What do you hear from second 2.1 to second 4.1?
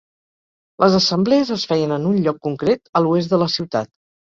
un lloc concret a l'oest de la ciutat.